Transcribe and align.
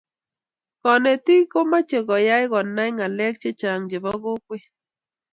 konetik 0.81 1.43
komeche 1.53 1.99
keyay 2.07 2.45
konai 2.51 2.91
ngalek 2.97 3.35
chechang 3.41 3.81
chebo 3.89 4.11
kokwet 4.23 4.65